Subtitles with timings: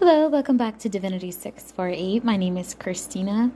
[0.00, 2.24] Hello, welcome back to Divinity 648.
[2.24, 3.52] My name is Christina.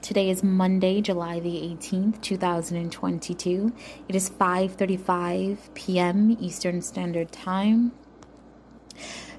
[0.00, 3.74] Today is Monday, July the 18th, 2022.
[4.08, 6.34] It is 5:35 p.m.
[6.40, 7.92] Eastern Standard Time.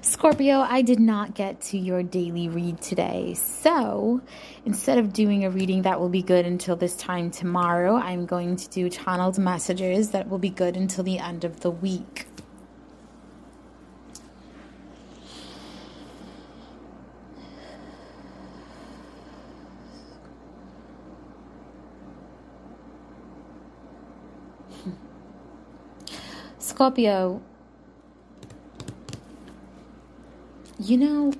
[0.00, 3.34] Scorpio, I did not get to your daily read today.
[3.34, 4.20] So,
[4.64, 8.54] instead of doing a reading that will be good until this time tomorrow, I'm going
[8.54, 12.28] to do channeled messages that will be good until the end of the week.
[26.78, 27.42] Scorpio,
[30.78, 31.32] you know,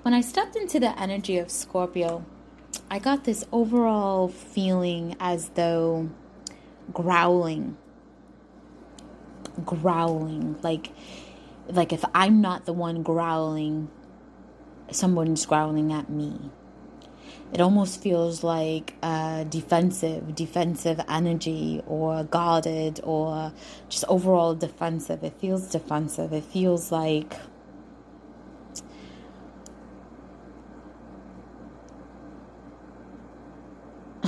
[0.00, 2.24] when I stepped into the energy of Scorpio,
[2.90, 6.08] I got this overall feeling as though
[6.90, 7.76] growling,
[9.66, 10.88] growling, like,
[11.68, 13.90] like if I'm not the one growling,
[14.90, 16.50] someone's growling at me
[17.54, 19.00] it almost feels like
[19.48, 23.52] defensive, defensive energy or guarded or
[23.88, 25.22] just overall defensive.
[25.22, 26.32] It feels defensive.
[26.32, 27.32] It feels like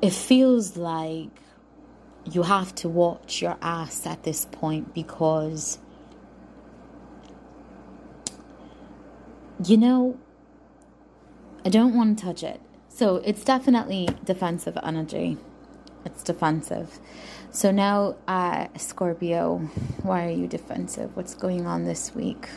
[0.00, 1.28] it feels like
[2.32, 5.78] you have to watch your ass at this point because
[9.66, 10.18] you know
[11.64, 12.60] I don't want to touch it.
[12.88, 15.36] So it's definitely defensive energy.
[16.04, 16.98] It's defensive.
[17.50, 19.58] So now, uh, Scorpio,
[20.02, 21.16] why are you defensive?
[21.16, 22.48] What's going on this week?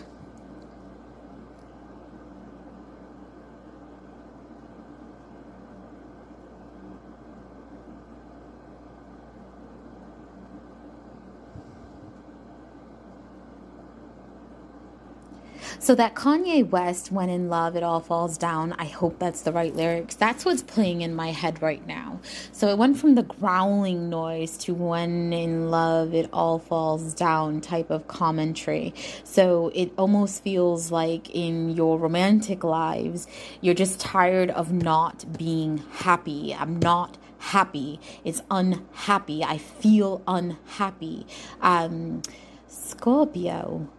[15.81, 18.73] So that Kanye West, when in love, it all falls down.
[18.73, 20.13] I hope that's the right lyrics.
[20.13, 22.19] That's what's playing in my head right now.
[22.51, 27.61] So it went from the growling noise to when in love, it all falls down
[27.61, 28.93] type of commentary.
[29.23, 33.25] So it almost feels like in your romantic lives,
[33.59, 36.53] you're just tired of not being happy.
[36.53, 37.99] I'm not happy.
[38.23, 39.43] It's unhappy.
[39.43, 41.25] I feel unhappy.
[41.59, 42.21] Um,
[42.67, 43.89] Scorpio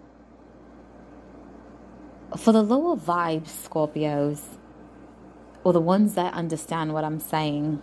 [2.37, 4.41] for the lower vibes, Scorpios,
[5.65, 7.83] or the ones that understand what I'm saying,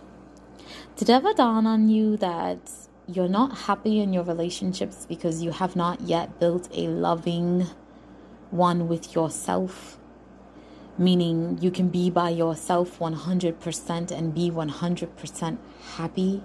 [0.96, 2.70] did ever dawn on you that
[3.06, 7.66] you're not happy in your relationships because you have not yet built a loving
[8.50, 9.98] one with yourself?
[10.98, 15.58] Meaning you can be by yourself 100% and be 100%
[15.96, 16.42] happy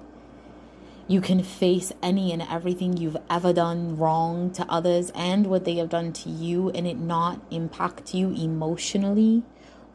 [1.07, 5.75] you can face any and everything you've ever done wrong to others and what they
[5.75, 9.43] have done to you and it not impact you emotionally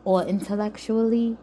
[0.04, 1.36] or intellectually.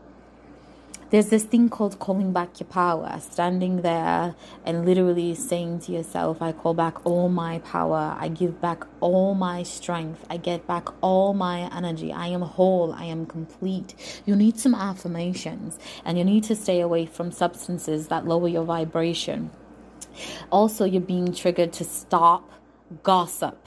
[1.09, 4.35] There's this thing called calling back your power, standing there
[4.65, 8.17] and literally saying to yourself, I call back all my power.
[8.19, 10.25] I give back all my strength.
[10.29, 12.11] I get back all my energy.
[12.11, 12.91] I am whole.
[12.91, 13.95] I am complete.
[14.25, 18.65] You need some affirmations and you need to stay away from substances that lower your
[18.65, 19.51] vibration.
[20.51, 22.51] Also, you're being triggered to stop
[23.03, 23.66] gossip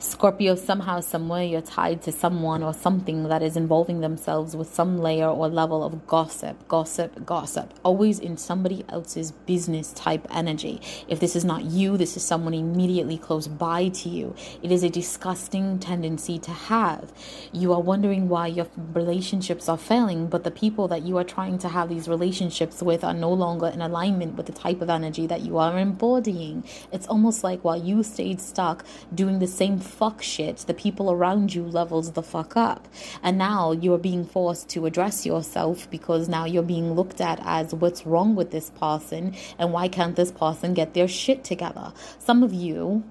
[0.00, 4.98] Scorpio, somehow, somewhere, you're tied to someone or something that is involving themselves with some
[4.98, 7.74] layer or level of gossip, gossip, gossip.
[7.82, 10.80] Always in somebody else's business type energy.
[11.08, 14.36] If this is not you, this is someone immediately close by to you.
[14.62, 17.12] It is a disgusting tendency to have.
[17.52, 21.58] You are wondering why your relationships are failing, but the people that you are trying
[21.58, 25.26] to have these relationships with are no longer in alignment with the type of energy
[25.26, 26.62] that you are embodying.
[26.92, 31.54] It's almost like while you stayed stuck doing the same fuck shit, the people around
[31.54, 32.86] you levels the fuck up.
[33.22, 37.74] And now you're being forced to address yourself because now you're being looked at as
[37.74, 41.92] what's wrong with this person and why can't this person get their shit together?
[42.18, 43.04] Some of you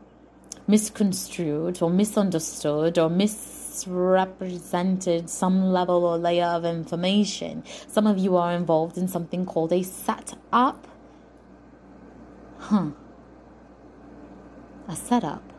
[0.68, 7.64] misconstrued or misunderstood or misrepresented some level or layer of information.
[7.88, 10.86] Some of you are involved in something called a setup.
[12.60, 12.90] Huh.
[14.88, 15.57] A setup.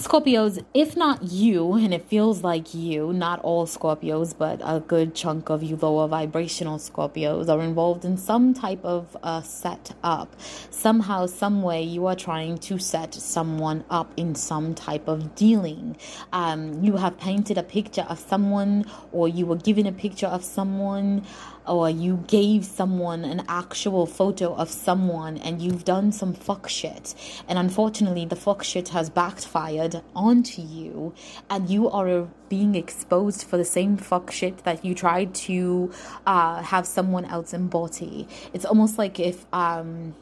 [0.00, 5.14] Scorpios, if not you, and it feels like you, not all Scorpios, but a good
[5.14, 10.34] chunk of you lower vibrational Scorpios are involved in some type of uh, set up.
[10.70, 15.98] Somehow, some way, you are trying to set someone up in some type of dealing.
[16.32, 20.42] Um, you have painted a picture of someone, or you were given a picture of
[20.42, 21.26] someone
[21.66, 27.14] or you gave someone an actual photo of someone and you've done some fuck shit
[27.48, 31.14] and unfortunately the fuck shit has backfired onto you
[31.48, 35.92] and you are being exposed for the same fuck shit that you tried to
[36.26, 38.26] uh, have someone else embody.
[38.52, 40.14] It's almost like if um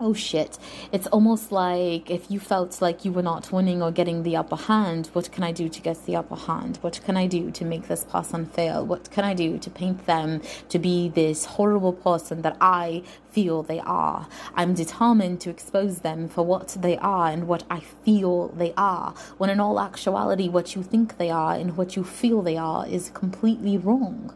[0.00, 0.58] oh shit,
[0.92, 4.56] it's almost like if you felt like you were not winning or getting the upper
[4.56, 6.78] hand, what can I do to get the upper hand?
[6.80, 8.84] What can I do to make this person fail?
[8.84, 13.62] What can I do to paint them to be this horrible person that I feel
[13.62, 14.26] they are?
[14.54, 19.14] I'm determined to expose them for what they are and what I feel they are,
[19.38, 22.86] when in all actuality, what you think they are and what you feel they are
[22.86, 24.34] is completely wrong.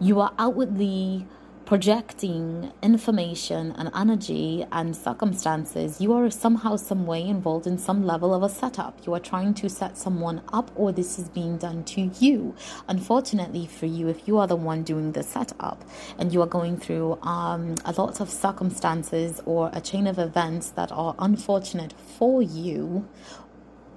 [0.00, 1.26] You are outwardly
[1.66, 8.34] projecting information and energy and circumstances, you are somehow, some way involved in some level
[8.34, 8.98] of a setup.
[9.06, 12.54] You are trying to set someone up, or this is being done to you.
[12.86, 15.82] Unfortunately for you, if you are the one doing the setup
[16.18, 20.70] and you are going through um, a lot of circumstances or a chain of events
[20.70, 23.08] that are unfortunate for you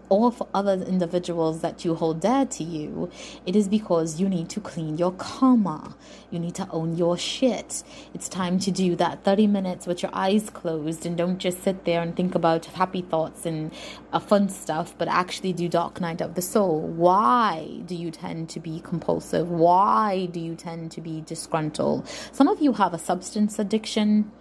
[0.10, 3.10] or for other individuals that you hold dear to you,
[3.46, 5.96] it is because you need to clean your karma.
[6.32, 7.84] You need to own your shit.
[8.14, 11.86] It's time to do that 30 minutes with your eyes closed and don't just sit
[11.86, 13.72] there and think about happy thoughts and
[14.14, 16.82] uh, fun stuff, but actually do Dark Night of the Soul.
[16.82, 19.50] Why do you tend to be compulsive?
[19.50, 22.08] Why do you tend to be disgruntled?
[22.32, 24.32] Some of you have a substance addiction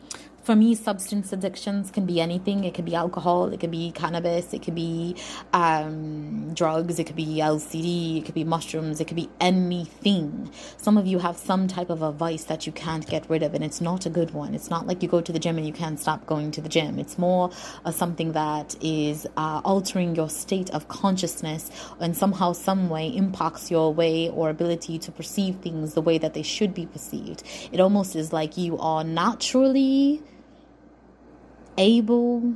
[0.46, 2.62] for me, substance addictions can be anything.
[2.62, 5.16] It could be alcohol, it could be cannabis, it could be
[5.52, 10.48] um, drugs, it could be LSD, it could be mushrooms, it could be anything.
[10.76, 13.54] Some of you have some type of a vice that you can't get rid of,
[13.54, 14.54] and it's not a good one.
[14.54, 16.68] It's not like you go to the gym and you can't stop going to the
[16.68, 17.00] gym.
[17.00, 17.50] It's more
[17.90, 23.92] something that is uh, altering your state of consciousness and somehow, some way impacts your
[23.92, 27.42] way or ability to perceive things the way that they should be perceived.
[27.72, 30.22] It almost is like you are naturally
[31.78, 32.54] able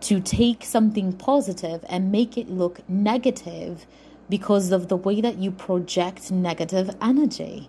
[0.00, 3.86] to take something positive and make it look negative
[4.28, 7.68] because of the way that you project negative energy.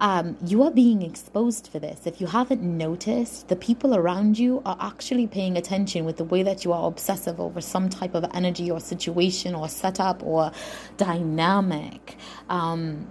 [0.00, 2.06] Um, you are being exposed for this.
[2.06, 6.44] If you haven't noticed, the people around you are actually paying attention with the way
[6.44, 10.52] that you are obsessive over some type of energy or situation or setup or
[10.96, 12.16] dynamic.
[12.48, 13.08] Um,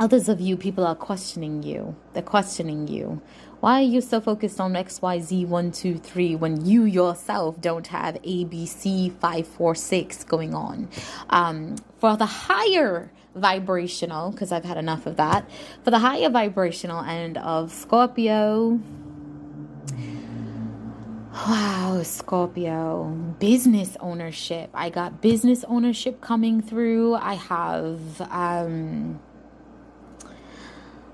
[0.00, 1.94] others of you, people are questioning you.
[2.12, 3.22] They're questioning you.
[3.66, 10.88] Why are you so focused on XYZ123 when you yourself don't have ABC546 going on?
[11.30, 15.50] Um, for the higher vibrational, because I've had enough of that,
[15.82, 18.78] for the higher vibrational end of Scorpio,
[21.32, 23.08] Wow, Scorpio,
[23.40, 24.70] business ownership.
[24.74, 27.16] I got business ownership coming through.
[27.16, 29.18] I have um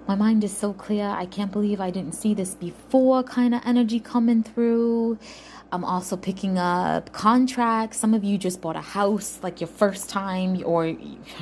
[0.07, 1.07] my mind is so clear.
[1.07, 5.19] I can't believe I didn't see this before kind of energy coming through.
[5.73, 7.99] I'm also picking up contracts.
[7.99, 10.95] Some of you just bought a house like your first time or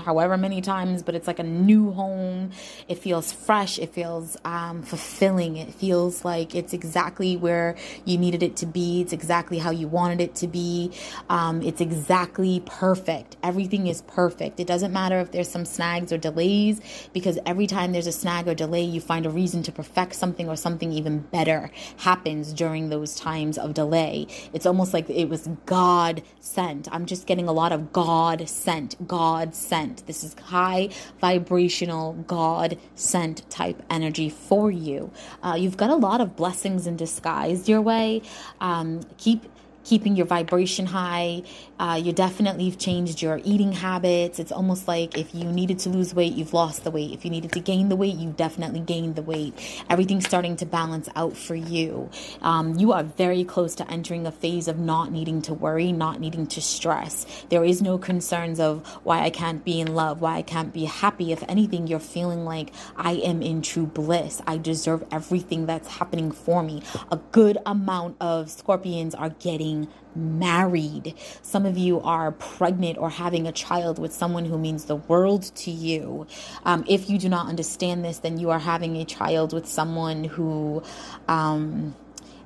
[0.04, 2.52] however many times, but it's like a new home.
[2.86, 3.76] It feels fresh.
[3.80, 5.56] It feels um, fulfilling.
[5.56, 7.74] It feels like it's exactly where
[8.04, 9.00] you needed it to be.
[9.00, 10.92] It's exactly how you wanted it to be.
[11.28, 13.36] Um, it's exactly perfect.
[13.42, 14.60] Everything is perfect.
[14.60, 16.80] It doesn't matter if there's some snags or delays
[17.12, 20.48] because every time there's a snag or delay, you find a reason to perfect something
[20.48, 24.26] or something even better happens during those times of delay.
[24.52, 26.92] It's almost like it was God sent.
[26.92, 30.06] I'm just getting a lot of God sent, God sent.
[30.06, 30.90] This is high
[31.20, 35.12] vibrational, God sent type energy for you.
[35.42, 38.22] Uh, you've got a lot of blessings in disguise your way.
[38.60, 39.46] Um, keep
[39.84, 41.42] keeping your vibration high.
[41.78, 44.38] Uh, you definitely have changed your eating habits.
[44.38, 47.12] It's almost like if you needed to lose weight, you've lost the weight.
[47.12, 49.54] If you needed to gain the weight, you definitely gained the weight.
[49.88, 52.10] Everything's starting to balance out for you.
[52.42, 56.20] Um, you are very close to entering a phase of not needing to worry, not
[56.20, 57.26] needing to stress.
[57.48, 60.84] There is no concerns of why I can't be in love, why I can't be
[60.84, 61.32] happy.
[61.32, 64.42] If anything, you're feeling like I am in true bliss.
[64.46, 66.82] I deserve everything that's happening for me.
[67.10, 69.69] A good amount of scorpions are getting
[70.14, 71.14] married.
[71.42, 75.54] Some of you are pregnant or having a child with someone who means the world
[75.56, 76.26] to you.
[76.64, 80.24] Um, if you do not understand this, then you are having a child with someone
[80.24, 80.82] who.
[81.28, 81.94] Um,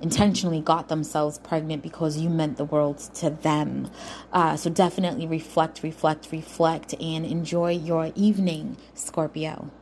[0.01, 3.91] intentionally got themselves pregnant because you meant the world to them.
[4.33, 9.71] Uh, so definitely reflect, reflect, reflect, and enjoy your evening, Scorpio.